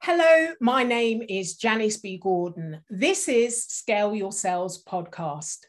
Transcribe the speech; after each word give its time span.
Hello, 0.00 0.54
my 0.60 0.84
name 0.84 1.24
is 1.28 1.56
Janice 1.56 1.96
B. 1.96 2.18
Gordon. 2.18 2.82
This 2.88 3.28
is 3.28 3.64
Scale 3.64 4.14
Your 4.14 4.30
Sales 4.30 4.82
podcast. 4.84 5.66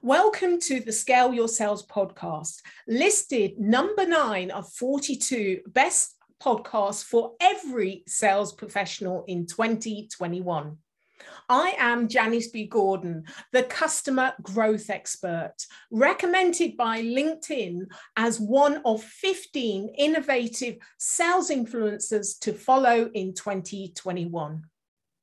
Welcome 0.00 0.60
to 0.60 0.80
the 0.80 0.92
Scale 0.92 1.34
Your 1.34 1.48
Sales 1.48 1.84
podcast, 1.84 2.60
listed 2.86 3.58
number 3.58 4.06
nine 4.06 4.52
of 4.52 4.72
42 4.72 5.62
best 5.66 6.14
podcasts 6.40 7.04
for 7.04 7.32
every 7.40 8.04
sales 8.06 8.52
professional 8.52 9.24
in 9.26 9.44
2021. 9.44 10.78
I 11.48 11.74
am 11.78 12.08
Janice 12.08 12.48
B. 12.48 12.66
Gordon, 12.66 13.24
the 13.52 13.62
customer 13.64 14.32
growth 14.42 14.90
expert, 14.90 15.54
recommended 15.90 16.76
by 16.76 17.02
LinkedIn 17.02 17.86
as 18.16 18.40
one 18.40 18.80
of 18.84 19.02
15 19.02 19.94
innovative 19.98 20.76
sales 20.98 21.50
influencers 21.50 22.38
to 22.40 22.52
follow 22.52 23.10
in 23.14 23.34
2021. 23.34 24.64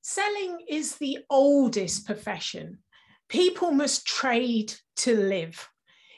Selling 0.01 0.59
is 0.69 0.95
the 0.95 1.19
oldest 1.29 2.05
profession. 2.05 2.79
People 3.29 3.71
must 3.71 4.07
trade 4.07 4.73
to 4.97 5.15
live. 5.15 5.67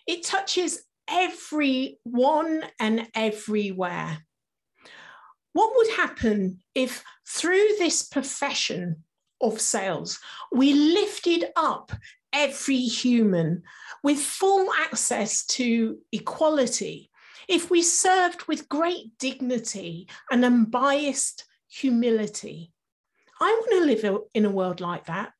It 0.06 0.24
touches 0.24 0.84
everyone 1.10 2.64
and 2.80 3.08
everywhere. 3.16 4.20
What 5.54 5.74
would 5.76 5.90
happen 5.96 6.62
if, 6.76 7.04
through 7.28 7.68
this 7.80 8.04
profession, 8.04 9.04
of 9.42 9.62
sales. 9.62 10.20
We 10.52 10.74
lifted 10.74 11.46
up 11.56 11.92
every 12.34 12.80
human 12.80 13.64
with 14.04 14.20
full 14.20 14.72
access 14.80 15.46
to 15.46 16.00
equality. 16.12 17.10
If 17.48 17.72
we 17.72 17.82
served 17.82 18.48
with 18.48 18.70
great 18.70 19.18
dignity 19.18 20.08
and 20.32 20.46
unbiased 20.46 21.46
humility, 21.68 22.72
I 23.42 23.52
want 23.52 23.72
to 23.72 24.08
live 24.08 24.22
in 24.34 24.46
a 24.46 24.52
world 24.52 24.82
like 24.82 25.06
that. 25.06 25.34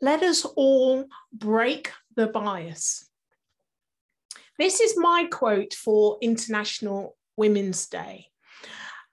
Let 0.00 0.22
us 0.22 0.44
all 0.44 1.06
break 1.32 1.92
the 2.16 2.26
bias. 2.26 3.08
This 4.58 4.80
is 4.80 4.94
my 4.96 5.28
quote 5.30 5.74
for 5.74 6.18
International 6.20 7.16
Women's 7.36 7.86
Day. 7.86 8.27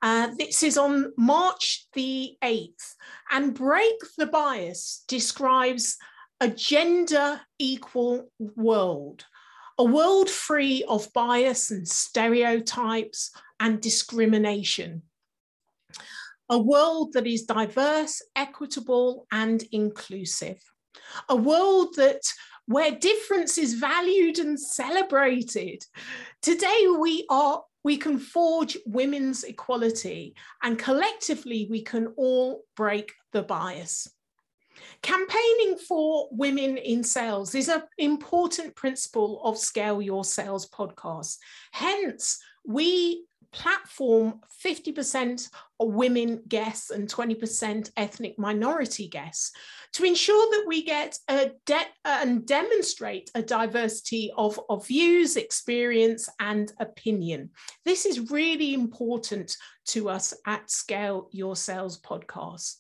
Uh, 0.06 0.28
this 0.38 0.61
is 0.61 0.78
on 0.78 1.11
March 1.17 1.88
the 1.94 2.38
8th. 2.44 2.94
And 3.31 3.56
Break 3.56 3.95
the 4.20 4.28
Bias 4.28 5.03
describes 5.08 5.97
a 6.39 6.47
gender 6.47 7.42
equal 7.58 8.31
world, 8.38 9.25
a 9.80 9.84
world 9.84 10.30
free 10.30 10.84
of 10.88 11.12
bias 11.14 11.72
and 11.72 11.88
stereotypes 11.88 13.31
and 13.59 13.81
discrimination. 13.81 15.02
A 16.50 16.59
world 16.59 17.14
that 17.14 17.25
is 17.25 17.42
diverse, 17.45 18.22
equitable, 18.36 19.25
and 19.31 19.64
inclusive. 19.72 20.62
A 21.30 21.36
world 21.36 21.95
that 21.95 22.22
where 22.67 22.92
difference 22.92 23.58
is 23.58 23.73
valued 23.73 24.38
and 24.38 24.59
celebrated. 24.59 25.84
Today, 26.44 26.86
we 26.95 27.25
are 27.28 27.64
we 27.86 27.97
can 27.97 28.17
forge 28.17 28.75
women's 28.88 29.44
equality 29.44 30.33
and 30.64 30.80
collectively 30.80 31.67
we 31.69 31.83
can 31.83 32.08
all 32.17 32.64
break 32.75 33.14
the 33.31 33.44
bias. 33.44 34.09
Campaigning 35.03 35.78
for 35.88 36.28
women 36.31 36.78
in 36.78 37.03
sales 37.03 37.53
is 37.53 37.69
an 37.69 37.83
important 38.00 38.75
principle 38.75 39.39
of 39.44 39.56
Scale 39.59 40.02
Your 40.02 40.23
Sales 40.23 40.67
podcast. 40.67 41.38
Hence, 41.73 42.39
we 42.66 43.25
platform 43.56 44.42
50% 44.64 45.50
of 45.80 45.94
women 45.94 46.44
guests 46.48 46.92
and 46.92 47.08
20% 47.08 47.89
ethnic 47.95 48.38
minority 48.38 49.08
guests 49.08 49.53
to 49.94 50.03
ensure 50.03 50.52
that 50.52 50.66
we 50.67 50.84
get 50.84 51.18
a 51.29 51.52
de- 51.66 51.94
and 52.03 52.46
demonstrate 52.46 53.31
a 53.34 53.41
diversity 53.41 54.29
of, 54.38 54.59
of 54.69 54.85
views, 54.85 55.38
experience, 55.38 56.28
and 56.40 56.74
opinion. 56.79 57.50
This 57.85 58.06
is 58.06 58.29
really 58.29 58.74
important 58.74 59.56
to 59.88 60.09
us 60.09 60.34
at 60.46 60.69
Scale 60.69 61.29
Your 61.31 61.56
Sales 61.56 62.02
podcast. 62.02 62.75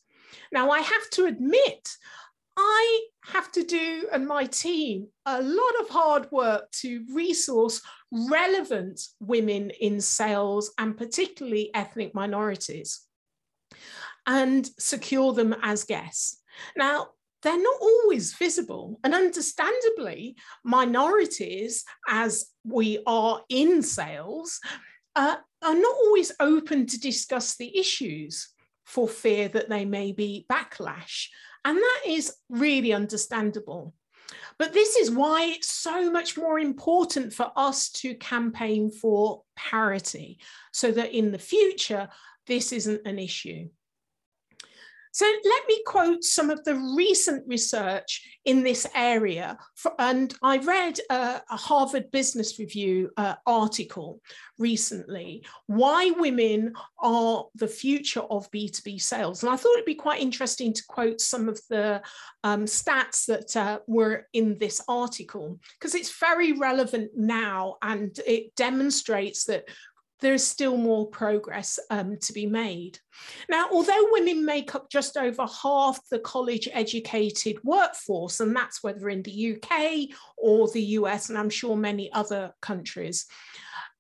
Now, 0.51 0.71
I 0.71 0.79
have 0.79 1.09
to 1.11 1.25
admit, 1.25 1.95
I 2.57 3.01
have 3.25 3.51
to 3.53 3.63
do, 3.63 4.07
and 4.11 4.27
my 4.27 4.45
team, 4.45 5.07
a 5.25 5.41
lot 5.41 5.79
of 5.81 5.89
hard 5.89 6.31
work 6.31 6.71
to 6.81 7.05
resource 7.13 7.81
relevant 8.11 9.01
women 9.19 9.71
in 9.81 9.99
sales 9.99 10.71
and 10.77 10.97
particularly 10.97 11.71
ethnic 11.73 12.15
minorities 12.15 13.01
and 14.25 14.69
secure 14.79 15.33
them 15.33 15.55
as 15.61 15.83
guests. 15.83 16.41
Now, 16.77 17.09
they're 17.43 17.61
not 17.61 17.79
always 17.79 18.33
visible, 18.33 18.99
and 19.03 19.13
understandably, 19.13 20.35
minorities, 20.63 21.83
as 22.09 22.47
we 22.63 22.99
are 23.05 23.41
in 23.49 23.83
sales, 23.83 24.59
uh, 25.15 25.35
are 25.61 25.75
not 25.75 25.95
always 26.05 26.31
open 26.39 26.87
to 26.87 26.99
discuss 26.99 27.55
the 27.55 27.77
issues 27.77 28.49
for 28.85 29.07
fear 29.07 29.47
that 29.49 29.69
they 29.69 29.85
may 29.85 30.11
be 30.11 30.45
backlash. 30.51 31.27
And 31.65 31.77
that 31.77 32.01
is 32.07 32.33
really 32.47 32.93
understandable. 32.93 33.93
But 34.57 34.71
this 34.71 34.95
is 34.95 35.11
why 35.11 35.45
it's 35.45 35.71
so 35.71 36.09
much 36.09 36.37
more 36.37 36.59
important 36.59 37.33
for 37.33 37.51
us 37.55 37.89
to 37.89 38.15
campaign 38.15 38.89
for 38.89 39.41
parity 39.55 40.39
so 40.71 40.91
that 40.91 41.11
in 41.11 41.31
the 41.31 41.39
future, 41.39 42.07
this 42.47 42.71
isn't 42.71 43.05
an 43.05 43.19
issue. 43.19 43.67
So 45.15 45.25
let 45.25 45.63
me 45.69 45.81
quote 45.85 46.25
some 46.25 46.49
of 46.49 46.61
the 46.65 46.75
recent 46.93 47.47
research 47.47 48.37
in 48.43 48.63
this 48.63 48.85
area. 48.93 49.57
And 49.97 50.35
I 50.43 50.57
read 50.57 50.99
a, 51.09 51.41
a 51.49 51.55
Harvard 51.55 52.11
Business 52.11 52.59
Review 52.59 53.09
uh, 53.15 53.35
article 53.45 54.19
recently, 54.59 55.45
Why 55.67 56.11
Women 56.17 56.73
Are 56.99 57.45
the 57.55 57.67
Future 57.69 58.23
of 58.23 58.51
B2B 58.51 59.01
Sales. 59.01 59.41
And 59.41 59.53
I 59.53 59.55
thought 59.55 59.75
it'd 59.75 59.85
be 59.85 59.95
quite 59.95 60.21
interesting 60.21 60.73
to 60.73 60.83
quote 60.89 61.21
some 61.21 61.47
of 61.47 61.61
the 61.69 62.01
um, 62.43 62.65
stats 62.65 63.25
that 63.27 63.55
uh, 63.55 63.79
were 63.87 64.27
in 64.33 64.57
this 64.57 64.81
article, 64.89 65.57
because 65.79 65.95
it's 65.95 66.19
very 66.19 66.51
relevant 66.51 67.11
now 67.15 67.77
and 67.81 68.19
it 68.27 68.53
demonstrates 68.57 69.45
that 69.45 69.63
there's 70.21 70.45
still 70.45 70.77
more 70.77 71.07
progress 71.07 71.77
um, 71.89 72.17
to 72.21 72.33
be 72.33 72.45
made. 72.45 72.99
Now, 73.49 73.67
although 73.71 74.07
women 74.11 74.45
make 74.45 74.73
up 74.75 74.89
just 74.89 75.17
over 75.17 75.45
half 75.63 75.99
the 76.09 76.19
college 76.19 76.69
educated 76.71 77.57
workforce, 77.63 78.39
and 78.39 78.55
that's 78.55 78.81
whether 78.83 79.09
in 79.09 79.23
the 79.23 79.55
UK 79.55 80.15
or 80.37 80.69
the 80.69 80.81
US, 80.81 81.29
and 81.29 81.37
I'm 81.37 81.49
sure 81.49 81.75
many 81.75 82.11
other 82.13 82.53
countries, 82.61 83.25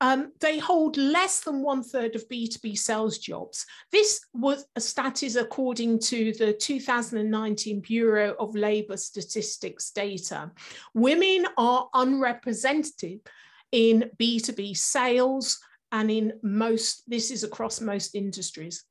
um, 0.01 0.33
they 0.41 0.59
hold 0.59 0.97
less 0.97 1.41
than 1.41 1.61
one 1.61 1.81
third 1.81 2.15
of 2.15 2.27
B2B 2.27 2.77
sales 2.77 3.17
jobs. 3.17 3.65
This 3.91 4.21
was 4.33 4.65
a 4.75 4.81
stat 4.81 5.23
is 5.23 5.37
according 5.37 5.99
to 5.99 6.33
the 6.33 6.53
2019 6.53 7.79
Bureau 7.79 8.35
of 8.37 8.55
Labour 8.55 8.97
Statistics 8.97 9.91
data. 9.91 10.51
Women 10.93 11.47
are 11.57 11.89
unrepresented 11.93 13.21
in 13.71 14.11
B2B 14.17 14.75
sales, 14.75 15.59
and 15.91 16.11
in 16.11 16.33
most, 16.43 17.03
this 17.07 17.31
is 17.31 17.43
across 17.43 17.81
most 17.81 18.15
industries. 18.15 18.83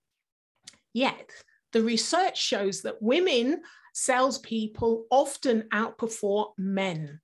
Yet, 0.92 1.30
the 1.72 1.82
research 1.82 2.40
shows 2.40 2.82
that 2.82 3.02
women 3.02 3.62
salespeople 3.94 5.06
often 5.10 5.62
outperform 5.72 6.48
men. 6.58 7.20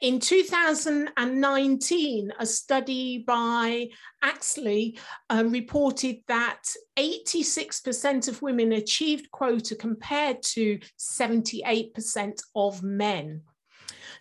In 0.00 0.20
2019, 0.20 2.32
a 2.38 2.46
study 2.46 3.24
by 3.26 3.88
Xactly 4.22 4.98
uh, 5.30 5.42
reported 5.46 6.18
that 6.28 6.62
86% 6.96 8.28
of 8.28 8.40
women 8.42 8.72
achieved 8.72 9.32
quota 9.32 9.74
compared 9.74 10.40
to 10.42 10.78
78% 10.98 12.40
of 12.54 12.82
men. 12.82 13.42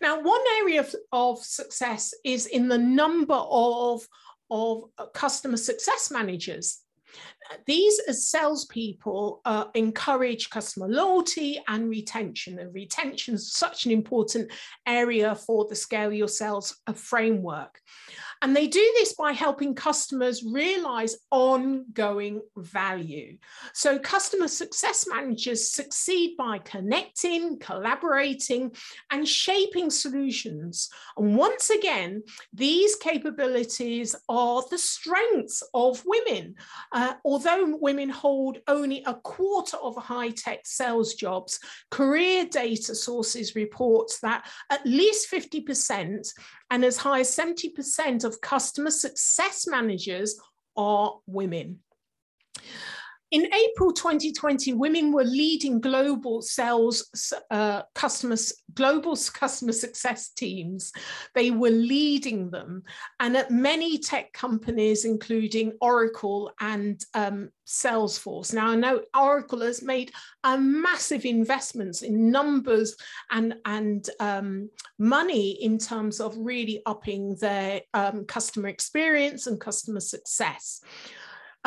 Now, 0.01 0.21
one 0.21 0.41
area 0.59 0.81
of, 0.81 0.93
of 1.11 1.39
success 1.39 2.13
is 2.23 2.45
in 2.45 2.67
the 2.67 2.77
number 2.77 3.33
of 3.33 4.07
of 4.49 4.85
uh, 4.97 5.07
customer 5.07 5.57
success 5.57 6.11
managers. 6.11 6.79
These 7.65 7.99
as 8.07 8.27
salespeople 8.27 9.41
uh, 9.45 9.65
encourage 9.73 10.49
customer 10.49 10.87
loyalty 10.87 11.61
and 11.67 11.89
retention. 11.89 12.59
And 12.59 12.73
retention 12.73 13.35
is 13.35 13.51
such 13.51 13.85
an 13.85 13.91
important 13.91 14.51
area 14.85 15.35
for 15.35 15.65
the 15.65 15.75
Scale 15.75 16.13
Your 16.13 16.27
Sales 16.27 16.79
uh, 16.87 16.93
framework. 16.93 17.81
And 18.41 18.55
they 18.55 18.67
do 18.67 18.93
this 18.97 19.13
by 19.13 19.31
helping 19.31 19.73
customers 19.73 20.43
realize 20.43 21.17
ongoing 21.31 22.41
value. 22.55 23.37
So, 23.73 23.97
customer 23.97 24.47
success 24.47 25.07
managers 25.07 25.71
succeed 25.71 26.37
by 26.37 26.59
connecting, 26.59 27.57
collaborating, 27.57 28.75
and 29.09 29.27
shaping 29.27 29.89
solutions. 29.89 30.89
And 31.17 31.35
once 31.35 31.71
again, 31.71 32.23
these 32.53 32.95
capabilities 32.95 34.15
are 34.29 34.63
the 34.69 34.77
strengths 34.77 35.63
of 35.73 36.03
women. 36.05 36.55
Uh, 36.91 37.13
although 37.37 37.77
women 37.79 38.09
hold 38.09 38.57
only 38.67 39.03
a 39.05 39.13
quarter 39.13 39.77
of 39.77 39.95
high 39.95 40.31
tech 40.31 40.61
sales 40.65 41.13
jobs, 41.13 41.59
career 41.91 42.45
data 42.45 42.95
sources 42.95 43.53
report 43.53 44.11
that 44.23 44.49
at 44.71 44.83
least 44.87 45.29
50% 45.31 46.27
and 46.71 46.83
as 46.83 46.97
high 46.97 47.19
as 47.19 47.29
70% 47.35 48.23
of 48.23 48.41
customer 48.41 48.89
success 48.89 49.67
managers 49.67 50.39
are 50.75 51.19
women. 51.27 51.77
In 53.31 53.45
April 53.53 53.91
2020, 53.91 54.73
women 54.73 55.11
were 55.11 55.25
leading 55.25 55.81
global 55.81 56.41
sales 56.41 57.33
uh, 57.51 57.81
customers, 57.93 58.53
global 58.73 59.17
customer 59.33 59.73
success 59.73 60.29
teams. 60.29 60.93
They 61.35 61.51
were 61.51 61.69
leading 61.69 62.51
them, 62.51 62.83
and 63.19 63.35
at 63.35 63.51
many 63.51 63.97
tech 63.97 64.31
companies, 64.31 65.03
including 65.03 65.73
Oracle 65.81 66.51
and 66.61 67.03
um, 67.13 67.49
Salesforce. 67.65 68.53
Now, 68.53 68.69
I 68.69 68.75
know 68.75 69.01
Oracle 69.13 69.59
has 69.59 69.83
made 69.83 70.13
massive 70.57 71.25
investments 71.25 72.03
in 72.03 72.31
numbers 72.31 72.95
and 73.29 73.55
and 73.65 74.09
um, 74.21 74.69
money 74.99 75.51
in 75.61 75.77
terms 75.77 76.21
of 76.21 76.33
really 76.37 76.81
upping 76.85 77.35
their 77.41 77.81
um, 77.93 78.23
customer 78.23 78.69
experience 78.69 79.47
and 79.47 79.59
customer 79.59 79.99
success. 79.99 80.81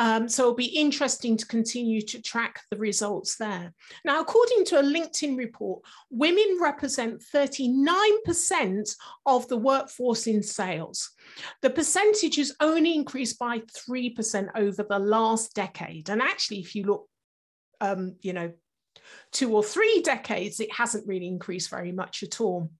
Um, 0.01 0.27
so 0.27 0.41
it'll 0.41 0.55
be 0.55 0.65
interesting 0.65 1.37
to 1.37 1.45
continue 1.45 2.01
to 2.01 2.19
track 2.19 2.63
the 2.71 2.77
results 2.77 3.35
there. 3.35 3.71
Now, 4.03 4.19
according 4.19 4.65
to 4.65 4.79
a 4.79 4.83
LinkedIn 4.83 5.37
report, 5.37 5.83
women 6.09 6.57
represent 6.59 7.21
39% 7.21 8.95
of 9.27 9.47
the 9.47 9.57
workforce 9.57 10.25
in 10.25 10.41
sales. 10.41 11.11
The 11.61 11.69
percentage 11.69 12.37
has 12.37 12.55
only 12.59 12.95
increased 12.95 13.37
by 13.37 13.59
3% 13.59 14.47
over 14.55 14.81
the 14.81 14.97
last 14.97 15.53
decade. 15.53 16.09
And 16.09 16.19
actually, 16.19 16.61
if 16.61 16.73
you 16.73 16.85
look, 16.85 17.07
um, 17.79 18.15
you 18.21 18.33
know, 18.33 18.53
two 19.31 19.55
or 19.55 19.63
three 19.63 20.01
decades, 20.01 20.59
it 20.59 20.73
hasn't 20.73 21.07
really 21.07 21.27
increased 21.27 21.69
very 21.69 21.91
much 21.91 22.23
at 22.23 22.41
all. 22.41 22.71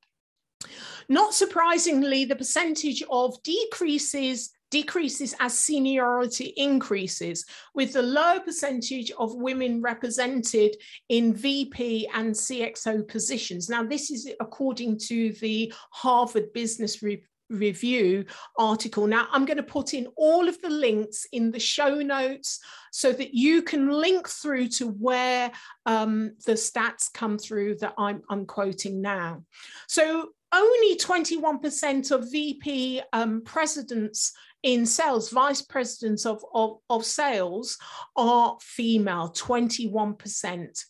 Not 1.08 1.36
surprisingly, 1.36 2.26
the 2.26 2.36
percentage 2.36 3.04
of 3.12 3.42
decreases 3.44 4.50
decreases 4.72 5.36
as 5.40 5.58
seniority 5.58 6.54
increases, 6.58 7.46
with 7.76 7.94
the 7.94 8.02
lower 8.02 8.40
percentage 8.40 9.12
of 9.20 9.36
women 9.36 9.82
represented 9.82 10.76
in 11.10 11.34
VP 11.34 12.10
and 12.16 12.34
CXO 12.34 13.08
positions. 13.08 13.70
Now, 13.70 13.84
this 13.84 14.10
is 14.10 14.30
according 14.40 14.98
to 15.00 15.34
the 15.34 15.72
Harvard 15.92 16.54
Business 16.54 17.04
Re 17.04 17.24
Review 17.52 18.24
article. 18.58 19.08
Now, 19.08 19.28
I'm 19.30 19.44
going 19.44 19.58
to 19.58 19.64
put 19.64 19.94
in 19.94 20.08
all 20.16 20.48
of 20.48 20.62
the 20.62 20.70
links 20.70 21.28
in 21.34 21.52
the 21.52 21.60
show 21.60 21.96
notes 21.96 22.62
so 22.94 23.12
that 23.12 23.34
you 23.34 23.62
can 23.62 23.92
link 23.92 24.30
through 24.30 24.70
to 24.70 24.88
where 24.88 25.52
um, 25.86 26.32
the 26.46 26.54
stats 26.54 27.12
come 27.14 27.38
through 27.38 27.76
that 27.80 27.94
I'm, 27.98 28.22
I'm 28.30 28.46
quoting 28.46 29.02
now. 29.02 29.44
So, 29.90 30.30
only 30.54 30.98
21% 30.98 32.12
of 32.12 32.32
VP 32.32 33.02
um, 33.14 33.42
presidents 33.46 34.34
in 34.64 34.86
sales, 34.86 35.30
vice 35.30 35.62
presidents 35.62 36.26
of, 36.26 36.44
of, 36.54 36.78
of 36.90 37.06
sales 37.06 37.78
are 38.16 38.58
female, 38.62 39.30
21%. 39.30 40.86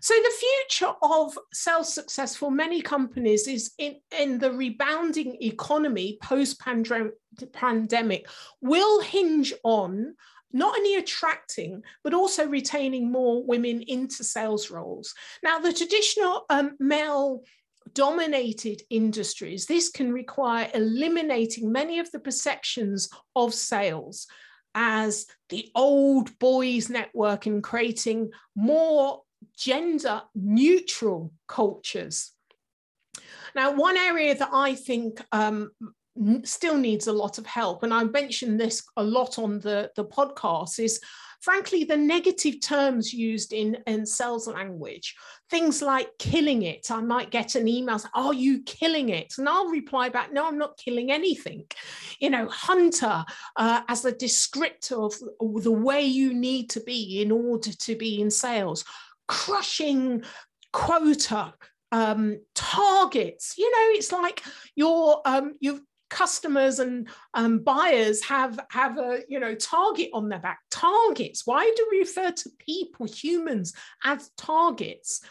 So 0.00 0.14
the 0.14 0.32
future 0.68 0.92
of 1.00 1.38
sales 1.52 1.94
success 1.94 2.34
for 2.34 2.50
many 2.50 2.82
companies 2.82 3.46
is 3.46 3.72
in, 3.78 4.00
in 4.18 4.40
the 4.40 4.50
rebounding 4.50 5.36
economy 5.40 6.18
post-pandemic 6.20 8.28
will 8.60 9.00
hinge 9.00 9.54
on 9.62 10.16
not 10.52 10.76
only 10.76 10.96
attracting, 10.96 11.82
but 12.02 12.14
also 12.14 12.46
retaining 12.46 13.10
more 13.10 13.44
women 13.44 13.82
into 13.82 14.24
sales 14.24 14.70
roles. 14.70 15.14
Now, 15.42 15.58
the 15.58 15.72
traditional 15.72 16.44
um, 16.50 16.76
male 16.78 17.42
dominated 17.94 18.82
industries, 18.90 19.66
this 19.66 19.90
can 19.90 20.12
require 20.12 20.70
eliminating 20.74 21.72
many 21.72 21.98
of 21.98 22.10
the 22.10 22.20
perceptions 22.20 23.08
of 23.36 23.54
sales 23.54 24.26
as 24.74 25.26
the 25.50 25.70
old 25.74 26.38
boys 26.38 26.88
network 26.88 27.46
and 27.46 27.62
creating 27.62 28.30
more 28.56 29.20
gender 29.56 30.22
neutral 30.34 31.32
cultures. 31.46 32.32
Now, 33.54 33.72
one 33.74 33.96
area 33.96 34.34
that 34.34 34.48
I 34.52 34.74
think 34.74 35.22
um, 35.32 35.70
still 36.44 36.78
needs 36.78 37.06
a 37.06 37.12
lot 37.12 37.38
of 37.38 37.46
help, 37.46 37.82
and 37.82 37.92
I 37.92 38.04
mentioned 38.04 38.58
this 38.58 38.82
a 38.96 39.02
lot 39.02 39.38
on 39.38 39.60
the, 39.60 39.90
the 39.94 40.04
podcast, 40.04 40.78
is 40.78 41.00
frankly, 41.42 41.82
the 41.82 41.96
negative 41.96 42.60
terms 42.60 43.12
used 43.12 43.52
in, 43.52 43.76
in 43.86 44.06
sales 44.06 44.46
language, 44.46 45.14
things 45.50 45.82
like 45.82 46.08
killing 46.18 46.62
it. 46.62 46.90
I 46.90 47.02
might 47.02 47.30
get 47.30 47.56
an 47.56 47.66
email, 47.68 48.00
Are 48.14 48.32
you 48.32 48.62
killing 48.62 49.08
it? 49.08 49.34
And 49.36 49.48
I'll 49.48 49.68
reply 49.68 50.08
back, 50.08 50.32
No, 50.32 50.46
I'm 50.46 50.56
not 50.56 50.78
killing 50.78 51.10
anything. 51.10 51.64
You 52.20 52.30
know, 52.30 52.48
hunter 52.48 53.24
uh, 53.56 53.82
as 53.88 54.04
a 54.04 54.12
descriptor 54.12 55.12
of 55.40 55.62
the 55.62 55.72
way 55.72 56.02
you 56.02 56.32
need 56.32 56.70
to 56.70 56.80
be 56.80 57.20
in 57.20 57.32
order 57.32 57.72
to 57.72 57.96
be 57.96 58.20
in 58.20 58.30
sales, 58.30 58.84
crushing 59.26 60.22
quota 60.72 61.54
um, 61.90 62.38
targets. 62.54 63.54
You 63.58 63.70
know, 63.70 63.98
it's 63.98 64.12
like 64.12 64.42
you're 64.74 65.20
um, 65.24 65.54
you've 65.60 65.82
customers 66.12 66.78
and 66.78 67.08
um, 67.32 67.60
buyers 67.60 68.22
have 68.22 68.60
have 68.70 68.98
a 68.98 69.20
you 69.28 69.40
know 69.40 69.54
target 69.54 70.10
on 70.12 70.28
their 70.28 70.38
back. 70.38 70.60
Targets. 70.70 71.46
Why 71.46 71.72
do 71.74 71.88
we 71.90 72.00
refer 72.00 72.30
to 72.30 72.50
people 72.58 73.06
humans 73.06 73.72
as 74.04 74.30
targets? 74.36 75.22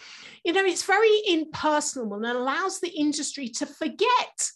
You 0.44 0.54
know 0.54 0.66
it's 0.66 0.83
very 0.83 1.22
impersonal 1.28 2.16
and 2.16 2.25
allows 2.25 2.80
the 2.80 2.89
industry 2.89 3.48
to 3.50 3.66
forget 3.66 4.50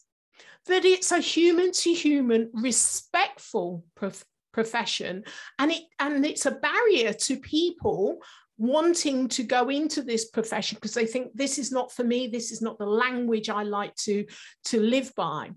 that 0.65 0.83
it's 0.83 1.11
a 1.11 1.19
human 1.19 1.71
to 1.71 1.93
human 1.93 2.49
respectful 2.53 3.85
prof- 3.93 4.25
profession 4.51 5.23
and 5.59 5.71
it 5.71 5.83
and 5.99 6.25
it's 6.25 6.47
a 6.47 6.51
barrier 6.51 7.13
to 7.13 7.37
people 7.37 8.19
wanting 8.57 9.27
to 9.27 9.43
go 9.43 9.69
into 9.69 10.01
this 10.01 10.29
profession 10.29 10.75
because 10.75 10.93
they 10.93 11.05
think 11.05 11.29
this 11.35 11.59
is 11.59 11.71
not 11.71 11.91
for 11.91 12.03
me. 12.03 12.27
This 12.27 12.51
is 12.51 12.61
not 12.63 12.79
the 12.79 12.87
language 12.87 13.49
i 13.49 13.61
like 13.61 13.93
to 14.07 14.25
to 14.65 14.79
live 14.79 15.13
by 15.15 15.51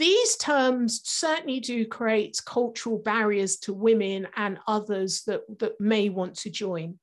these 0.00 0.36
terms 0.38 1.02
certainly 1.04 1.60
do 1.60 1.86
create 1.86 2.40
cultural 2.46 2.98
barriers 2.98 3.58
to 3.58 3.74
women 3.74 4.26
and 4.34 4.58
others 4.66 5.22
that, 5.26 5.42
that 5.58 5.78
may 5.78 6.08
want 6.08 6.34
to 6.36 6.50
join. 6.50 6.98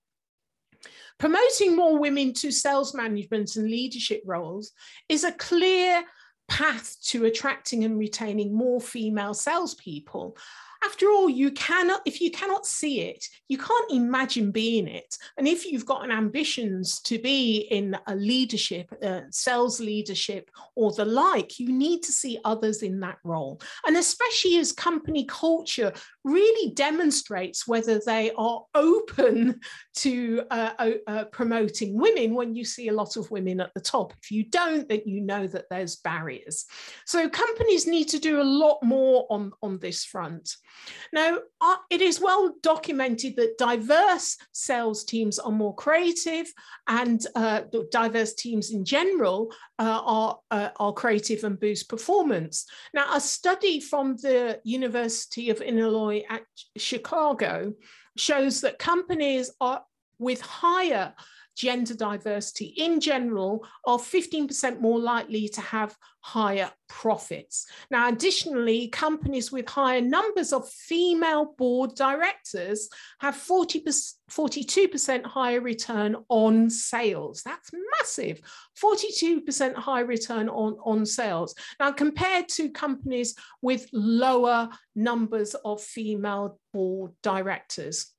Promoting 1.20 1.76
more 1.76 2.00
women 2.00 2.34
to 2.34 2.52
sales 2.52 2.96
management 2.96 3.56
and 3.56 3.70
leadership 3.70 4.24
roles 4.26 4.72
is 5.10 5.24
a 5.24 5.32
clear 5.32 6.04
path 6.48 6.96
to 7.04 7.26
attracting 7.26 7.84
and 7.84 8.00
retaining 8.00 8.52
more 8.52 8.82
female 8.82 9.36
salespeople 9.36 10.36
after 10.84 11.08
all, 11.08 11.30
you 11.30 11.52
cannot, 11.52 12.02
if 12.06 12.22
you 12.22 12.32
cannot 12.32 12.66
see 12.66 13.02
it, 13.02 13.26
you 13.48 13.58
can't 13.58 13.92
imagine 13.92 14.52
being 14.52 14.88
it. 14.88 15.18
And 15.38 15.48
if 15.48 15.66
you've 15.66 15.86
got 15.86 16.04
an 16.04 16.12
ambitions 16.12 17.00
to 17.02 17.20
be 17.20 17.68
in 17.72 17.98
a 18.08 18.16
leadership, 18.16 18.94
uh, 19.04 19.22
sales 19.32 19.80
leadership, 19.80 20.50
or 20.76 20.92
the 20.92 21.06
like, 21.06 21.60
you 21.60 21.72
need 21.72 22.04
to 22.04 22.12
see 22.12 22.40
others 22.46 22.84
in 22.84 23.00
that 23.02 23.18
role. 23.24 23.62
And 23.86 23.98
especially 23.98 24.58
as 24.58 24.72
company 24.72 25.26
culture 25.26 25.94
really 26.28 26.72
demonstrates 26.72 27.68
whether 27.68 28.00
they 28.06 28.32
are 28.38 28.64
open 28.76 29.60
to 29.96 30.44
uh, 30.52 30.92
uh, 31.08 31.24
promoting 31.26 31.98
women 31.98 32.36
when 32.36 32.54
you 32.54 32.66
see 32.66 32.90
a 32.90 32.94
lot 32.94 33.18
of 33.18 33.32
women 33.32 33.60
at 33.62 33.74
the 33.74 33.82
top. 33.82 34.14
If 34.22 34.32
you 34.32 34.44
don't, 34.44 34.88
then 34.88 35.02
you 35.06 35.22
know 35.22 35.48
that 35.48 35.66
there's 35.70 35.96
barriers. 35.98 36.66
So 37.06 37.30
companies 37.30 37.88
need 37.88 38.10
to 38.10 38.20
do 38.20 38.42
a 38.42 38.44
lot 38.44 38.80
more 38.84 39.26
on, 39.30 39.52
on 39.62 39.80
this 39.80 40.04
front. 40.04 40.56
Now, 41.14 41.40
uh, 41.62 41.76
it 41.90 42.02
is 42.02 42.22
well 42.22 42.56
documented 42.62 43.36
that 43.38 43.58
diverse 43.58 44.38
sales 44.52 45.04
teams 45.04 45.40
are 45.40 45.52
more 45.52 45.76
creative 45.76 46.52
and 46.88 47.26
uh, 47.36 47.62
diverse 47.92 48.34
teams 48.34 48.72
in 48.72 48.84
general 48.86 49.52
uh, 49.80 50.02
are, 50.04 50.40
uh, 50.52 50.70
are 50.78 50.94
creative 50.94 51.44
and 51.44 51.60
boost 51.60 51.90
performance. 51.90 52.66
Now, 52.94 53.14
a 53.14 53.22
study 53.22 53.80
from 53.80 54.16
the 54.18 54.60
University 54.64 55.50
of 55.50 55.62
Illinois 55.62 56.17
at 56.26 56.44
Chicago 56.78 57.74
shows 58.18 58.62
that 58.62 58.80
companies 58.80 59.52
are 59.62 59.84
with 60.20 60.42
higher 60.42 61.14
gender 61.56 61.96
diversity 61.96 62.74
in 62.78 63.00
general 63.00 63.66
are 63.86 63.98
15% 63.98 64.80
more 64.80 65.00
likely 65.00 65.50
to 65.50 65.62
have 65.62 65.96
higher 66.28 66.70
profits. 66.90 67.68
Now, 67.90 68.10
additionally, 68.10 68.90
companies 68.90 69.50
with 69.50 69.70
higher 69.70 70.02
numbers 70.02 70.52
of 70.52 70.68
female 70.68 71.56
board 71.58 71.96
directors 71.96 72.90
have 73.22 73.38
40 73.38 73.86
42% 74.30 75.26
higher 75.26 75.62
return 75.62 76.18
on 76.28 76.70
sales. 76.70 77.44
That's 77.44 77.72
massive. 77.98 78.42
42% 78.78 79.76
higher 79.76 80.06
return 80.06 80.50
on, 80.50 80.76
on 80.84 81.06
sales. 81.06 81.56
Now, 81.80 81.94
compared 81.94 82.50
to 82.50 82.72
companies 82.72 83.34
with 83.62 83.88
lower 83.94 84.68
numbers 84.98 85.56
of 85.64 85.82
female 85.82 86.60
board 86.74 87.14
directors. 87.24 88.14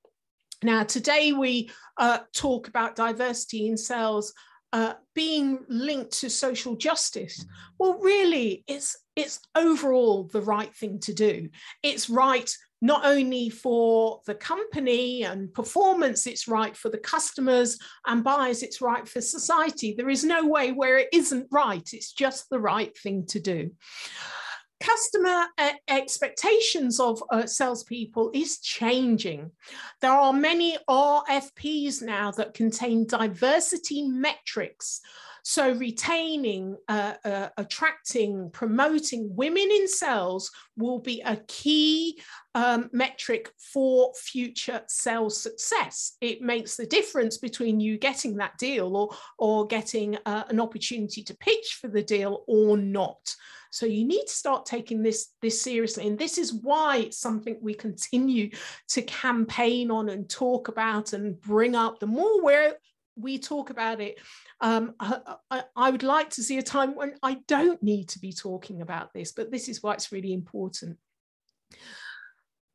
Now, 0.63 0.83
today 0.83 1.31
we 1.31 1.69
uh, 1.97 2.19
talk 2.33 2.67
about 2.67 2.95
diversity 2.95 3.67
in 3.67 3.77
sales 3.77 4.33
uh, 4.71 4.93
being 5.15 5.59
linked 5.67 6.11
to 6.19 6.29
social 6.29 6.75
justice. 6.75 7.45
Well, 7.77 7.99
really, 7.99 8.63
it's 8.67 8.97
it's 9.15 9.39
overall 9.55 10.29
the 10.31 10.41
right 10.41 10.73
thing 10.73 10.99
to 10.99 11.13
do. 11.13 11.49
It's 11.83 12.09
right 12.09 12.49
not 12.81 13.05
only 13.05 13.49
for 13.49 14.21
the 14.25 14.35
company 14.35 15.23
and 15.23 15.53
performance, 15.53 16.25
it's 16.25 16.47
right 16.47 16.75
for 16.77 16.89
the 16.89 16.97
customers 16.97 17.77
and 18.07 18.23
buyers, 18.23 18.63
it's 18.63 18.79
right 18.79 19.05
for 19.07 19.19
society. 19.19 19.93
There 19.97 20.09
is 20.09 20.23
no 20.23 20.47
way 20.47 20.71
where 20.71 20.97
it 20.97 21.09
isn't 21.11 21.47
right. 21.51 21.87
It's 21.91 22.13
just 22.13 22.49
the 22.49 22.59
right 22.59 22.97
thing 22.97 23.25
to 23.27 23.39
do 23.41 23.71
customer 24.79 25.45
expectations 25.87 26.99
of 26.99 27.21
uh, 27.31 27.45
salespeople 27.45 28.31
is 28.33 28.59
changing. 28.59 29.51
There 30.01 30.11
are 30.11 30.33
many 30.33 30.77
RFPs 30.89 32.01
now 32.01 32.31
that 32.31 32.53
contain 32.53 33.05
diversity 33.05 34.03
metrics. 34.03 35.01
So, 35.43 35.71
retaining, 35.73 36.77
uh, 36.87 37.13
uh, 37.23 37.49
attracting, 37.57 38.49
promoting 38.51 39.35
women 39.35 39.69
in 39.71 39.87
sales 39.87 40.51
will 40.77 40.99
be 40.99 41.21
a 41.25 41.37
key 41.47 42.21
um, 42.55 42.89
metric 42.91 43.51
for 43.57 44.13
future 44.15 44.81
sales 44.87 45.41
success. 45.41 46.17
It 46.21 46.41
makes 46.41 46.75
the 46.75 46.85
difference 46.85 47.37
between 47.37 47.79
you 47.79 47.97
getting 47.97 48.37
that 48.37 48.57
deal 48.57 48.95
or, 48.95 49.09
or 49.37 49.67
getting 49.67 50.17
uh, 50.25 50.43
an 50.49 50.59
opportunity 50.59 51.23
to 51.23 51.37
pitch 51.37 51.77
for 51.79 51.87
the 51.87 52.03
deal 52.03 52.43
or 52.47 52.77
not. 52.77 53.35
So 53.71 53.85
you 53.85 54.05
need 54.05 54.25
to 54.25 54.33
start 54.33 54.65
taking 54.65 55.03
this, 55.03 55.29
this 55.41 55.61
seriously. 55.61 56.07
And 56.07 56.17
this 56.17 56.37
is 56.37 56.53
why 56.53 56.97
it's 56.97 57.19
something 57.19 57.57
we 57.61 57.75
continue 57.75 58.49
to 58.89 59.01
campaign 59.03 59.91
on 59.91 60.09
and 60.09 60.29
talk 60.29 60.67
about 60.69 61.13
and 61.13 61.39
bring 61.39 61.75
up. 61.75 61.99
The 61.99 62.07
more 62.07 62.41
where 62.41 62.73
we 63.15 63.37
talk 63.37 63.69
about 63.69 64.01
it, 64.01 64.19
um, 64.61 64.93
I, 64.99 65.63
I 65.75 65.89
would 65.89 66.03
like 66.03 66.31
to 66.31 66.43
see 66.43 66.57
a 66.57 66.63
time 66.63 66.95
when 66.95 67.15
I 67.23 67.37
don't 67.47 67.81
need 67.81 68.09
to 68.09 68.19
be 68.19 68.33
talking 68.33 68.81
about 68.81 69.13
this, 69.13 69.31
but 69.31 69.51
this 69.51 69.69
is 69.69 69.81
why 69.81 69.93
it's 69.93 70.11
really 70.11 70.33
important. 70.33 70.97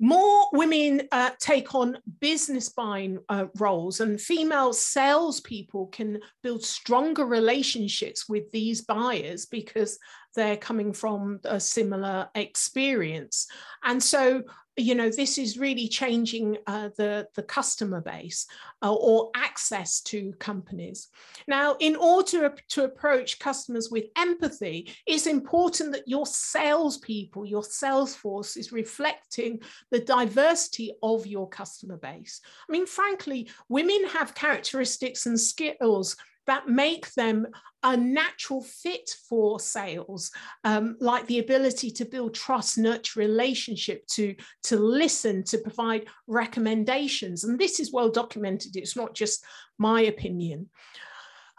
More 0.00 0.48
women 0.52 1.02
uh, 1.12 1.30
take 1.38 1.74
on 1.74 1.98
business 2.20 2.68
buying 2.68 3.18
uh, 3.28 3.46
roles, 3.58 4.00
and 4.00 4.20
female 4.20 4.72
salespeople 4.72 5.86
can 5.86 6.20
build 6.42 6.64
stronger 6.64 7.24
relationships 7.24 8.28
with 8.28 8.50
these 8.50 8.80
buyers 8.80 9.46
because 9.46 9.98
they're 10.34 10.56
coming 10.56 10.92
from 10.92 11.38
a 11.44 11.60
similar 11.60 12.28
experience. 12.34 13.46
And 13.84 14.02
so 14.02 14.42
you 14.76 14.94
know 14.94 15.08
this 15.08 15.38
is 15.38 15.58
really 15.58 15.88
changing 15.88 16.58
uh, 16.66 16.88
the 16.96 17.28
the 17.34 17.42
customer 17.42 18.00
base 18.00 18.46
uh, 18.82 18.92
or 18.92 19.30
access 19.34 20.00
to 20.00 20.32
companies. 20.38 21.08
Now 21.46 21.76
in 21.78 21.96
order 21.96 22.54
to 22.70 22.84
approach 22.84 23.38
customers 23.38 23.90
with 23.90 24.04
empathy 24.16 24.92
it's 25.06 25.26
important 25.26 25.92
that 25.92 26.08
your 26.08 26.26
salespeople 26.26 27.46
your 27.46 27.62
sales 27.62 28.14
force 28.14 28.56
is 28.56 28.72
reflecting 28.72 29.60
the 29.90 30.00
diversity 30.00 30.92
of 31.02 31.26
your 31.26 31.48
customer 31.48 31.96
base. 31.96 32.40
I 32.68 32.72
mean 32.72 32.86
frankly 32.86 33.48
women 33.68 34.06
have 34.08 34.34
characteristics 34.34 35.26
and 35.26 35.38
skills 35.38 36.16
that 36.46 36.68
make 36.68 37.12
them 37.14 37.46
a 37.82 37.96
natural 37.96 38.62
fit 38.62 39.10
for 39.28 39.60
sales, 39.60 40.30
um, 40.64 40.96
like 41.00 41.26
the 41.26 41.38
ability 41.38 41.90
to 41.90 42.04
build 42.04 42.34
trust, 42.34 42.78
nurture 42.78 43.20
relationship, 43.20 44.06
to, 44.06 44.34
to 44.62 44.76
listen, 44.78 45.44
to 45.44 45.58
provide 45.58 46.06
recommendations. 46.26 47.44
And 47.44 47.58
this 47.58 47.80
is 47.80 47.92
well 47.92 48.10
documented. 48.10 48.76
It's 48.76 48.96
not 48.96 49.14
just 49.14 49.44
my 49.78 50.02
opinion. 50.02 50.70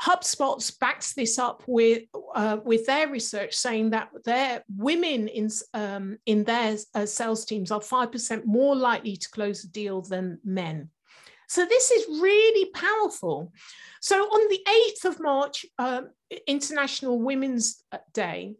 HubSpot 0.02 0.80
backs 0.80 1.14
this 1.14 1.40
up 1.40 1.64
with 1.68 2.04
uh, 2.34 2.58
with 2.66 2.86
their 2.86 3.08
research, 3.08 3.54
saying 3.54 3.92
that 3.92 4.10
their 4.26 4.62
women 4.76 5.30
in 5.30 5.50
um, 5.74 6.18
in 6.26 6.44
their 6.44 6.76
uh, 6.94 7.06
sales 7.06 7.46
teams 7.46 7.72
are 7.72 7.82
five 7.82 8.12
percent 8.12 8.46
more 8.46 8.76
likely 8.76 9.16
to 9.16 9.30
close 9.30 9.64
a 9.64 9.70
deal 9.70 10.02
than 10.02 10.40
men. 10.44 10.90
So 11.48 11.66
this 11.66 11.92
is 11.92 12.22
really 12.22 12.70
powerful. 12.72 13.52
So 14.02 14.22
on 14.24 14.50
the 14.50 14.60
8th 14.68 15.06
of 15.06 15.20
March, 15.20 15.66
uh, 15.80 16.02
International 16.48 17.20
Women's 17.20 17.84
Day, 18.14 18.56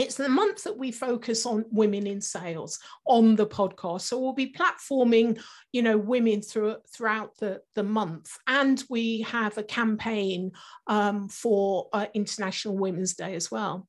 it's 0.00 0.14
the 0.14 0.28
month 0.30 0.64
that 0.64 0.78
we 0.78 0.92
focus 0.92 1.44
on 1.44 1.66
women 1.70 2.06
in 2.06 2.22
sales 2.22 2.78
on 3.06 3.36
the 3.36 3.46
podcast. 3.46 4.02
So 4.02 4.18
we'll 4.18 4.32
be 4.32 4.52
platforming 4.52 5.40
you 5.72 5.82
know 5.82 5.98
women 5.98 6.40
through, 6.40 6.76
throughout 6.94 7.36
the, 7.36 7.60
the 7.74 7.82
month. 7.82 8.34
And 8.46 8.82
we 8.88 9.20
have 9.22 9.58
a 9.58 9.62
campaign 9.62 10.52
um, 10.86 11.28
for 11.28 11.88
uh, 11.92 12.06
international 12.14 12.78
women's 12.78 13.14
day 13.14 13.34
as 13.34 13.50
well. 13.50 13.86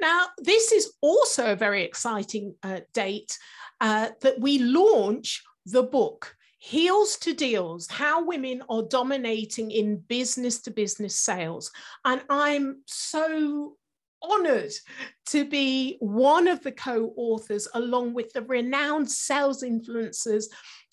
Now 0.00 0.26
this 0.38 0.70
is 0.70 0.92
also 1.00 1.52
a 1.52 1.56
very 1.56 1.82
exciting 1.82 2.54
uh, 2.62 2.80
date 2.94 3.36
uh, 3.80 4.10
that 4.20 4.40
we 4.40 4.58
launch 4.58 5.42
the 5.66 5.82
book 5.82 6.36
Heels 6.58 7.16
to 7.18 7.34
Deals 7.34 7.86
How 7.88 8.24
Women 8.24 8.62
Are 8.68 8.82
Dominating 8.82 9.70
in 9.70 9.96
Business 9.96 10.60
to 10.62 10.70
Business 10.70 11.16
Sales. 11.16 11.70
And 12.04 12.22
I'm 12.28 12.82
so 12.86 13.76
honored 14.20 14.72
to 15.26 15.48
be 15.48 15.96
one 16.00 16.48
of 16.48 16.62
the 16.62 16.72
co 16.72 17.12
authors, 17.16 17.68
along 17.74 18.14
with 18.14 18.32
the 18.32 18.42
renowned 18.42 19.10
sales 19.10 19.62
influencers 19.62 20.46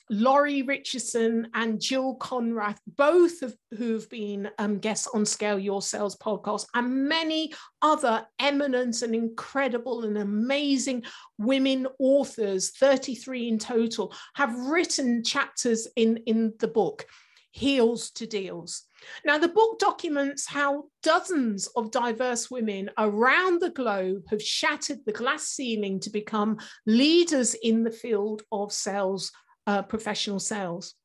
Lori 0.09 0.62
Richardson 0.62 1.47
and 1.53 1.81
Jill 1.81 2.15
Konrath, 2.17 2.77
both 2.95 3.41
of 3.41 3.55
who've 3.75 4.07
been 4.09 4.50
um, 4.59 4.77
guests 4.77 5.07
on 5.13 5.25
Scale 5.25 5.57
Your 5.57 5.81
Sales 5.81 6.15
podcast, 6.15 6.67
and 6.75 7.07
many 7.07 7.53
other 7.81 8.25
eminent 8.39 9.01
and 9.01 9.15
incredible 9.15 10.03
and 10.03 10.17
amazing 10.17 11.03
women 11.38 11.88
authors, 12.00 12.71
33 12.77 13.47
in 13.47 13.59
total, 13.59 14.13
have 14.35 14.55
written 14.55 15.24
chapters 15.24 15.88
in, 15.95 16.17
in 16.27 16.53
the 16.59 16.67
book, 16.67 17.05
Heels 17.51 18.12
to 18.12 18.27
Deals. 18.27 18.83
Now, 19.24 19.38
the 19.38 19.47
book 19.47 19.79
documents 19.79 20.47
how 20.47 20.85
dozens 21.01 21.67
of 21.75 21.91
diverse 21.91 22.51
women 22.51 22.89
around 22.97 23.62
the 23.62 23.69
globe 23.69 24.24
have 24.29 24.41
shattered 24.41 25.00
the 25.05 25.13
glass 25.13 25.47
ceiling 25.47 26.00
to 26.01 26.09
become 26.09 26.57
leaders 26.85 27.55
in 27.55 27.83
the 27.83 27.91
field 27.91 28.43
of 28.51 28.71
sales 28.71 29.31
uh, 29.67 29.81
professional 29.84 30.39
sales. 30.39 30.95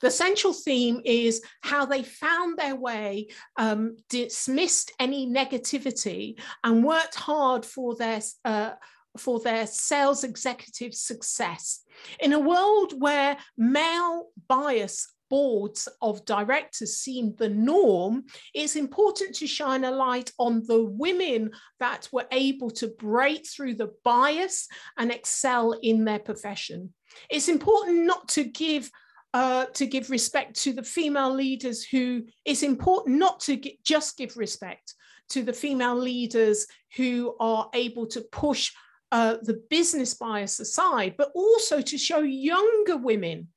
The 0.00 0.10
central 0.10 0.52
theme 0.52 1.00
is 1.04 1.42
how 1.60 1.86
they 1.86 2.02
found 2.02 2.56
their 2.56 2.76
way, 2.76 3.28
um, 3.56 3.96
dismissed 4.08 4.92
any 4.98 5.26
negativity, 5.26 6.40
and 6.64 6.84
worked 6.84 7.14
hard 7.14 7.64
for 7.64 7.96
their 7.96 8.20
uh, 8.44 8.72
for 9.18 9.40
their 9.40 9.66
sales 9.66 10.24
executive 10.24 10.94
success. 10.94 11.82
In 12.20 12.32
a 12.32 12.40
world 12.40 12.94
where 12.98 13.36
male 13.58 14.28
bias 14.48 15.12
boards 15.28 15.88
of 16.02 16.24
directors 16.26 16.98
seem 16.98 17.34
the 17.36 17.48
norm, 17.48 18.24
it's 18.54 18.76
important 18.76 19.34
to 19.34 19.46
shine 19.46 19.84
a 19.84 19.90
light 19.90 20.30
on 20.38 20.62
the 20.66 20.84
women 20.84 21.50
that 21.80 22.08
were 22.12 22.26
able 22.32 22.70
to 22.70 22.88
break 22.88 23.46
through 23.46 23.74
the 23.74 23.90
bias 24.04 24.68
and 24.98 25.10
excel 25.10 25.72
in 25.72 26.04
their 26.04 26.18
profession. 26.18 26.92
It's 27.30 27.48
important 27.48 28.04
not 28.04 28.28
to 28.30 28.44
give 28.44 28.90
uh, 29.34 29.64
to 29.72 29.86
give 29.86 30.10
respect 30.10 30.60
to 30.62 30.74
the 30.74 30.82
female 30.82 31.34
leaders 31.34 31.82
who 31.82 32.22
it's 32.44 32.62
important 32.62 33.16
not 33.18 33.40
to 33.40 33.56
get, 33.56 33.82
just 33.82 34.18
give 34.18 34.36
respect 34.36 34.94
to 35.30 35.42
the 35.42 35.54
female 35.54 35.96
leaders 35.96 36.66
who 36.96 37.34
are 37.40 37.70
able 37.72 38.06
to 38.06 38.20
push 38.32 38.72
uh, 39.10 39.36
the 39.42 39.62
business 39.70 40.14
bias 40.14 40.60
aside, 40.60 41.14
but 41.16 41.30
also 41.34 41.80
to 41.80 41.96
show 41.96 42.20
younger 42.20 42.96
women 42.96 43.48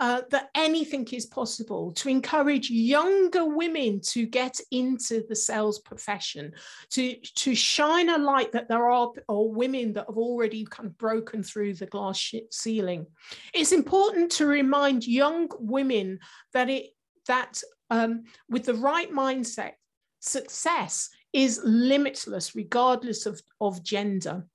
uh, 0.00 0.22
that 0.30 0.50
anything 0.54 1.06
is 1.12 1.26
possible, 1.26 1.92
to 1.92 2.08
encourage 2.08 2.70
younger 2.70 3.44
women 3.44 4.00
to 4.00 4.26
get 4.26 4.60
into 4.70 5.24
the 5.28 5.36
sales 5.36 5.78
profession, 5.78 6.52
to, 6.90 7.14
to 7.34 7.54
shine 7.54 8.08
a 8.08 8.18
light 8.18 8.52
that 8.52 8.68
there 8.68 8.88
are, 8.90 9.12
women 9.28 9.92
that 9.92 10.06
have 10.08 10.16
already 10.16 10.64
kind 10.64 10.88
of 10.88 10.98
broken 10.98 11.42
through 11.42 11.74
the 11.74 11.86
glass 11.86 12.34
ceiling. 12.50 13.06
It's 13.52 13.72
important 13.72 14.32
to 14.32 14.46
remind 14.46 15.06
young 15.06 15.48
women 15.58 16.18
that 16.52 16.68
it 16.68 16.90
that 17.26 17.62
um, 17.90 18.24
with 18.48 18.64
the 18.64 18.74
right 18.74 19.10
mindset, 19.10 19.72
success 20.20 21.10
is 21.32 21.60
limitless 21.64 22.54
regardless 22.54 23.26
of, 23.26 23.40
of 23.60 23.82
gender. 23.82 24.46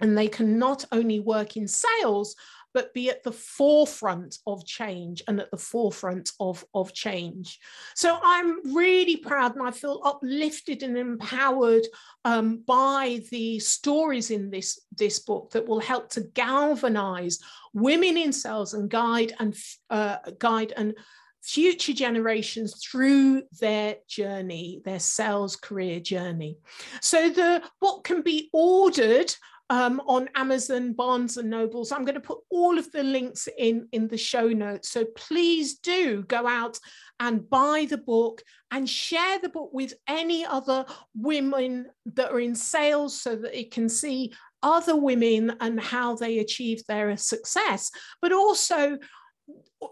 And 0.00 0.16
they 0.16 0.28
can 0.28 0.58
not 0.58 0.86
only 0.92 1.20
work 1.20 1.56
in 1.56 1.68
sales, 1.68 2.34
but 2.72 2.94
be 2.94 3.10
at 3.10 3.22
the 3.22 3.32
forefront 3.32 4.38
of 4.46 4.64
change 4.66 5.22
and 5.26 5.40
at 5.40 5.50
the 5.50 5.56
forefront 5.56 6.30
of, 6.40 6.64
of 6.74 6.92
change. 6.92 7.58
So 7.94 8.18
I'm 8.22 8.74
really 8.74 9.16
proud 9.16 9.56
and 9.56 9.66
I 9.66 9.70
feel 9.70 10.00
uplifted 10.04 10.82
and 10.82 10.96
empowered 10.96 11.86
um, 12.24 12.62
by 12.66 13.20
the 13.30 13.58
stories 13.58 14.30
in 14.30 14.50
this, 14.50 14.80
this 14.96 15.20
book 15.20 15.50
that 15.52 15.66
will 15.66 15.80
help 15.80 16.10
to 16.10 16.22
galvanize 16.34 17.38
women 17.72 18.16
in 18.16 18.32
sales 18.32 18.74
and 18.74 18.90
guide 18.90 19.32
and 19.38 19.56
uh, 19.90 20.16
guide 20.38 20.72
and 20.76 20.94
future 21.42 21.92
generations 21.92 22.84
through 22.84 23.42
their 23.60 23.96
journey, 24.08 24.80
their 24.84 25.00
sales 25.00 25.56
career 25.56 26.00
journey. 26.00 26.58
So 27.00 27.30
the 27.30 27.62
book 27.80 28.04
can 28.04 28.22
be 28.22 28.50
ordered 28.52 29.34
um, 29.70 30.02
on 30.06 30.28
Amazon, 30.34 30.92
Barnes 30.92 31.36
and 31.36 31.48
Nobles. 31.48 31.92
I'm 31.92 32.04
going 32.04 32.16
to 32.16 32.20
put 32.20 32.40
all 32.50 32.76
of 32.76 32.90
the 32.90 33.04
links 33.04 33.48
in, 33.56 33.88
in 33.92 34.08
the 34.08 34.18
show 34.18 34.48
notes. 34.48 34.90
So 34.90 35.04
please 35.16 35.78
do 35.78 36.24
go 36.24 36.46
out 36.46 36.78
and 37.20 37.48
buy 37.48 37.86
the 37.88 37.98
book 37.98 38.42
and 38.72 38.90
share 38.90 39.38
the 39.38 39.48
book 39.48 39.70
with 39.72 39.94
any 40.08 40.44
other 40.44 40.84
women 41.14 41.86
that 42.14 42.32
are 42.32 42.40
in 42.40 42.56
sales 42.56 43.20
so 43.20 43.36
that 43.36 43.58
it 43.58 43.70
can 43.70 43.88
see 43.88 44.32
other 44.62 44.96
women 44.96 45.56
and 45.60 45.80
how 45.80 46.16
they 46.16 46.40
achieve 46.40 46.84
their 46.86 47.16
success, 47.16 47.90
but 48.20 48.32
also 48.32 48.98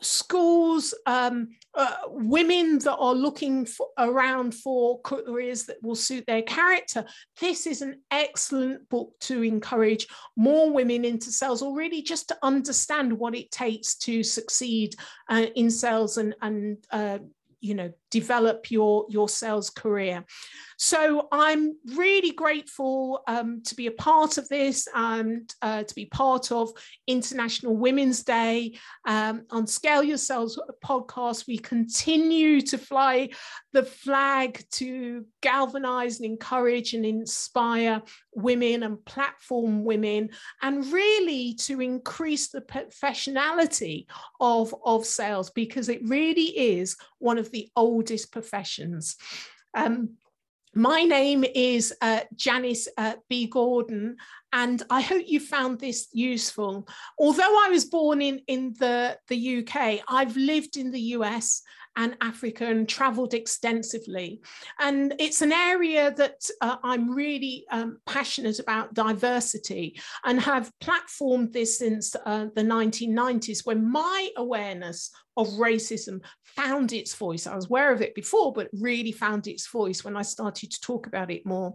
schools, 0.02 0.94
um, 1.06 1.48
uh, 1.74 1.96
women 2.08 2.78
that 2.78 2.96
are 2.96 3.14
looking 3.14 3.64
for, 3.64 3.88
around 3.98 4.54
for 4.54 5.00
careers 5.00 5.64
that 5.64 5.82
will 5.82 5.94
suit 5.94 6.24
their 6.26 6.42
character. 6.42 7.04
This 7.40 7.66
is 7.66 7.82
an 7.82 8.02
excellent 8.10 8.88
book 8.88 9.14
to 9.20 9.42
encourage 9.42 10.06
more 10.36 10.70
women 10.70 11.04
into 11.04 11.32
sales, 11.32 11.62
or 11.62 11.76
really 11.76 12.02
just 12.02 12.28
to 12.28 12.38
understand 12.42 13.12
what 13.12 13.34
it 13.34 13.50
takes 13.50 13.96
to 13.96 14.22
succeed 14.22 14.94
uh, 15.28 15.46
in 15.54 15.70
sales 15.70 16.18
and, 16.18 16.34
and 16.42 16.78
uh, 16.90 17.18
you 17.60 17.74
know 17.74 17.92
develop 18.10 18.70
your 18.70 19.06
your 19.08 19.28
sales 19.28 19.70
career. 19.70 20.24
So 20.80 21.26
i'm 21.32 21.76
really 21.96 22.30
grateful 22.30 23.22
um, 23.26 23.62
to 23.64 23.74
be 23.74 23.86
a 23.86 23.92
part 23.92 24.38
of 24.38 24.48
this 24.48 24.86
and 24.94 25.52
uh, 25.62 25.82
to 25.82 25.94
be 25.94 26.06
part 26.06 26.52
of 26.52 26.70
international 27.06 27.76
women's 27.76 28.22
day. 28.22 28.78
Um, 29.06 29.42
on 29.50 29.66
scale 29.66 30.02
your 30.02 30.18
sales 30.18 30.60
podcast 30.84 31.46
we 31.46 31.58
continue 31.58 32.60
to 32.62 32.78
fly 32.78 33.30
the 33.72 33.82
flag 33.82 34.64
to 34.72 35.24
galvanize 35.40 36.20
and 36.20 36.26
encourage 36.26 36.94
and 36.94 37.04
inspire 37.04 38.02
women 38.34 38.82
and 38.82 39.04
platform 39.04 39.84
women 39.84 40.30
and 40.62 40.90
really 40.92 41.54
to 41.54 41.80
increase 41.80 42.48
the 42.48 42.60
professionality 42.60 44.06
of, 44.40 44.74
of 44.84 45.04
sales 45.04 45.50
because 45.50 45.88
it 45.88 46.00
really 46.04 46.58
is 46.58 46.96
one 47.18 47.38
of 47.38 47.47
the 47.50 47.70
oldest 47.76 48.32
professions. 48.32 49.16
Um, 49.74 50.16
my 50.74 51.02
name 51.02 51.44
is 51.44 51.94
uh, 52.00 52.20
Janice 52.36 52.88
uh, 52.96 53.14
B. 53.28 53.46
Gordon, 53.46 54.16
and 54.52 54.82
I 54.90 55.00
hope 55.00 55.24
you 55.26 55.40
found 55.40 55.80
this 55.80 56.08
useful. 56.12 56.86
Although 57.18 57.42
I 57.64 57.68
was 57.70 57.84
born 57.84 58.22
in, 58.22 58.40
in 58.46 58.74
the, 58.78 59.18
the 59.28 59.58
UK, 59.58 60.00
I've 60.08 60.36
lived 60.36 60.76
in 60.76 60.90
the 60.90 61.00
US 61.16 61.62
and 61.98 62.16
Africa 62.20 62.64
and 62.64 62.88
traveled 62.88 63.34
extensively. 63.34 64.40
And 64.78 65.14
it's 65.18 65.42
an 65.42 65.52
area 65.52 66.12
that 66.12 66.48
uh, 66.60 66.76
I'm 66.84 67.10
really 67.10 67.66
um, 67.70 67.98
passionate 68.06 68.60
about 68.60 68.94
diversity 68.94 70.00
and 70.24 70.40
have 70.40 70.70
platformed 70.80 71.52
this 71.52 71.78
since 71.78 72.14
uh, 72.24 72.46
the 72.54 72.62
1990s 72.62 73.66
when 73.66 73.90
my 73.90 74.28
awareness 74.36 75.10
of 75.38 75.46
racism 75.50 76.20
found 76.42 76.92
its 76.92 77.14
voice. 77.14 77.46
I 77.46 77.54
was 77.54 77.66
aware 77.66 77.92
of 77.92 78.02
it 78.02 78.14
before, 78.14 78.52
but 78.52 78.68
really 78.72 79.12
found 79.12 79.46
its 79.46 79.68
voice 79.68 80.04
when 80.04 80.16
I 80.16 80.22
started 80.22 80.72
to 80.72 80.80
talk 80.80 81.06
about 81.06 81.30
it 81.30 81.46
more. 81.46 81.74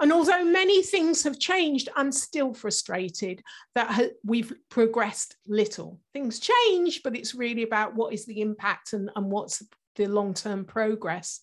And 0.00 0.12
although 0.12 0.44
many 0.44 0.82
things 0.82 1.22
have 1.22 1.38
changed, 1.38 1.88
I'm 1.96 2.12
still 2.12 2.52
frustrated 2.52 3.42
that 3.76 4.10
we've 4.24 4.52
progressed 4.68 5.36
little. 5.46 6.00
Things 6.12 6.40
change, 6.40 7.02
but 7.04 7.16
it's 7.16 7.34
really 7.34 7.62
about 7.62 7.94
what 7.94 8.12
is 8.12 8.26
the 8.26 8.40
impact 8.40 8.92
and, 8.92 9.08
and 9.14 9.30
what's 9.30 9.62
the 9.96 10.06
long 10.06 10.34
term 10.34 10.64
progress. 10.64 11.40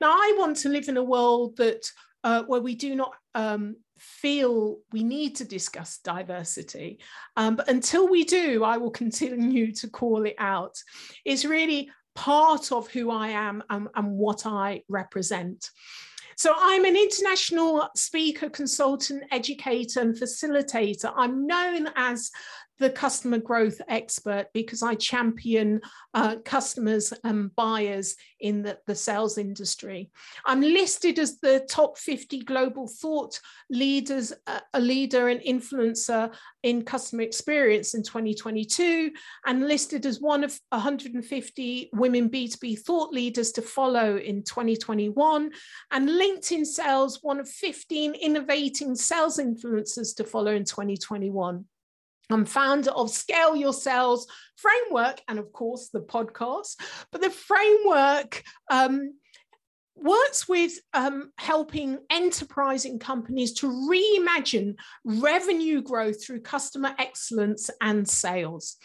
Now, 0.00 0.10
I 0.10 0.34
want 0.38 0.56
to 0.58 0.68
live 0.68 0.88
in 0.88 0.96
a 0.96 1.02
world 1.02 1.56
that 1.56 1.86
uh, 2.24 2.42
where 2.44 2.60
we 2.60 2.74
do 2.74 2.94
not 2.94 3.12
um, 3.34 3.76
feel 3.98 4.78
we 4.92 5.04
need 5.04 5.36
to 5.36 5.44
discuss 5.44 5.98
diversity. 5.98 6.98
Um, 7.36 7.56
but 7.56 7.68
until 7.68 8.08
we 8.08 8.24
do, 8.24 8.64
I 8.64 8.76
will 8.76 8.90
continue 8.90 9.72
to 9.74 9.88
call 9.88 10.24
it 10.24 10.36
out. 10.38 10.76
It's 11.24 11.44
really 11.44 11.90
part 12.14 12.72
of 12.72 12.88
who 12.90 13.10
I 13.10 13.28
am 13.28 13.62
and, 13.70 13.88
and 13.94 14.12
what 14.12 14.44
I 14.46 14.82
represent. 14.88 15.70
So 16.36 16.52
I'm 16.56 16.84
an 16.84 16.96
international 16.96 17.88
speaker, 17.94 18.48
consultant, 18.48 19.24
educator, 19.30 20.00
and 20.00 20.14
facilitator. 20.14 21.12
I'm 21.14 21.46
known 21.46 21.88
as 21.94 22.30
the 22.82 22.90
customer 22.90 23.38
growth 23.38 23.80
expert 23.88 24.48
because 24.52 24.82
I 24.82 24.96
champion 24.96 25.80
uh, 26.14 26.36
customers 26.44 27.12
and 27.24 27.54
buyers 27.54 28.16
in 28.40 28.62
the, 28.62 28.78
the 28.86 28.94
sales 28.94 29.38
industry. 29.38 30.10
I'm 30.44 30.60
listed 30.60 31.18
as 31.18 31.38
the 31.38 31.64
top 31.70 31.96
50 31.96 32.42
global 32.42 32.88
thought 32.88 33.38
leaders, 33.70 34.32
uh, 34.46 34.60
a 34.74 34.80
leader 34.80 35.28
and 35.28 35.40
influencer 35.40 36.34
in 36.64 36.84
customer 36.84 37.22
experience 37.22 37.94
in 37.94 38.02
2022, 38.02 39.12
and 39.46 39.68
listed 39.68 40.04
as 40.04 40.20
one 40.20 40.42
of 40.42 40.58
150 40.70 41.90
women 41.92 42.28
B2B 42.28 42.80
thought 42.80 43.12
leaders 43.12 43.52
to 43.52 43.62
follow 43.62 44.16
in 44.16 44.42
2021, 44.42 45.50
and 45.92 46.08
LinkedIn 46.08 46.66
Sales, 46.66 47.20
one 47.22 47.38
of 47.38 47.48
15 47.48 48.14
innovating 48.14 48.96
sales 48.96 49.38
influencers 49.38 50.16
to 50.16 50.24
follow 50.24 50.52
in 50.52 50.64
2021. 50.64 51.64
I'm 52.32 52.46
founder 52.46 52.90
of 52.90 53.10
Scale 53.10 53.54
Your 53.54 53.72
Sales 53.72 54.26
framework 54.56 55.20
and, 55.28 55.38
of 55.38 55.52
course, 55.52 55.90
the 55.90 56.00
podcast. 56.00 56.80
But 57.10 57.20
the 57.20 57.30
framework 57.30 58.42
um, 58.70 59.14
works 59.96 60.48
with 60.48 60.72
um, 60.94 61.30
helping 61.38 61.98
enterprising 62.10 62.98
companies 62.98 63.52
to 63.54 63.68
reimagine 63.68 64.76
revenue 65.04 65.82
growth 65.82 66.24
through 66.24 66.40
customer 66.40 66.94
excellence 66.98 67.68
and 67.80 68.08
sales. 68.08 68.78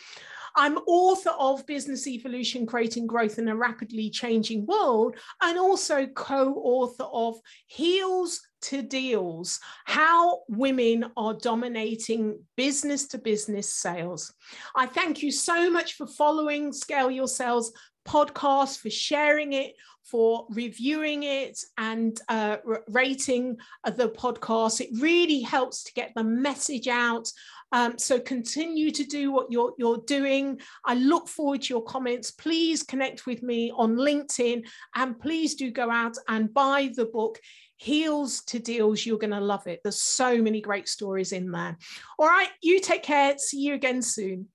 I'm 0.55 0.77
author 0.87 1.33
of 1.37 1.67
Business 1.67 2.07
Evolution 2.07 2.65
Creating 2.65 3.05
Growth 3.05 3.37
in 3.37 3.47
a 3.47 3.55
Rapidly 3.55 4.09
Changing 4.09 4.65
World, 4.65 5.15
and 5.41 5.57
also 5.59 6.07
co 6.07 6.55
author 6.55 7.03
of 7.03 7.35
Heels 7.67 8.41
to 8.61 8.81
Deals 8.81 9.59
How 9.85 10.41
Women 10.49 11.05
Are 11.15 11.33
Dominating 11.33 12.39
Business 12.55 13.07
to 13.09 13.17
Business 13.17 13.73
Sales. 13.73 14.33
I 14.75 14.85
thank 14.85 15.21
you 15.21 15.31
so 15.31 15.69
much 15.69 15.93
for 15.93 16.07
following 16.07 16.73
Scale 16.73 17.11
Your 17.11 17.27
Sales 17.27 17.71
podcast, 18.07 18.79
for 18.79 18.89
sharing 18.89 19.53
it, 19.53 19.75
for 20.03 20.45
reviewing 20.49 21.23
it 21.23 21.59
and 21.77 22.19
uh, 22.29 22.57
rating 22.87 23.57
the 23.85 24.09
podcast. 24.09 24.79
It 24.79 24.89
really 25.01 25.41
helps 25.41 25.83
to 25.83 25.93
get 25.93 26.13
the 26.15 26.23
message 26.23 26.87
out. 26.87 27.29
Um, 27.73 27.97
so 27.97 28.17
continue 28.17 28.91
to 28.91 29.03
do 29.03 29.31
what 29.31 29.47
you're, 29.49 29.73
you're 29.77 30.01
doing. 30.07 30.61
I 30.85 30.95
look 30.95 31.27
forward 31.27 31.63
to 31.63 31.73
your 31.73 31.83
comments. 31.83 32.31
Please 32.31 32.83
connect 32.83 33.25
with 33.25 33.43
me 33.43 33.71
on 33.75 33.97
LinkedIn 33.97 34.65
and 34.95 35.19
please 35.19 35.55
do 35.55 35.71
go 35.71 35.91
out 35.91 36.15
and 36.29 36.53
buy 36.53 36.91
the 36.95 37.05
book. 37.05 37.37
Heels 37.77 38.41
to 38.45 38.59
Deals, 38.59 39.05
you're 39.05 39.17
going 39.17 39.31
to 39.31 39.39
love 39.39 39.67
it. 39.67 39.81
There's 39.83 40.01
so 40.01 40.41
many 40.41 40.61
great 40.61 40.87
stories 40.87 41.31
in 41.31 41.51
there. 41.51 41.77
All 42.17 42.27
right, 42.27 42.49
you 42.61 42.79
take 42.79 43.03
care. 43.03 43.37
See 43.37 43.61
you 43.61 43.75
again 43.75 44.01
soon. 44.01 44.47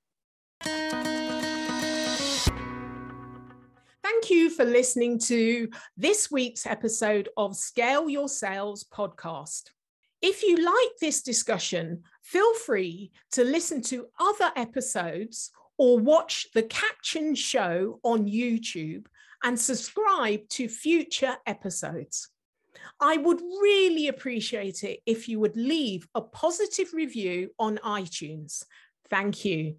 Thank 4.03 4.31
you 4.31 4.51
for 4.51 4.65
listening 4.65 5.19
to 5.21 5.69
this 5.97 6.31
week's 6.31 6.67
episode 6.67 7.29
of 7.37 7.57
Scale 7.57 8.09
Your 8.09 8.29
Sales 8.29 8.85
podcast. 8.85 9.71
If 10.21 10.43
you 10.43 10.57
like 10.57 10.97
this 11.01 11.23
discussion, 11.23 12.03
feel 12.23 12.55
free 12.55 13.13
to 13.33 13.45
listen 13.45 13.83
to 13.83 14.07
other 14.21 14.53
episodes 14.57 15.51
or 15.79 15.99
watch 15.99 16.49
the 16.55 16.63
caption 16.63 17.35
show 17.35 17.99
on 18.05 18.27
YouTube 18.27 19.07
and 19.43 19.59
subscribe 19.59 20.49
to 20.51 20.69
future 20.69 21.37
episodes. 21.47 22.32
I 23.01 23.16
would 23.16 23.40
really 23.40 24.09
appreciate 24.09 24.85
it 24.85 25.01
if 25.07 25.29
you 25.29 25.40
would 25.40 25.57
leave 25.57 26.07
a 26.14 26.21
positive 26.21 26.92
review 26.92 27.51
on 27.59 27.79
iTunes. 27.79 28.64
Thank 29.11 29.45
you. 29.45 29.77